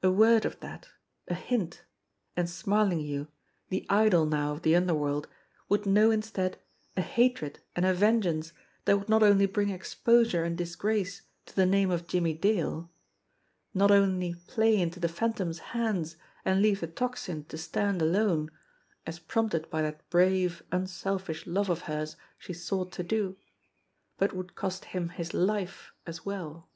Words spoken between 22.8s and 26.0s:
to do, but would cost him his life